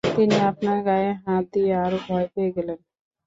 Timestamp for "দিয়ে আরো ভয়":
1.53-2.27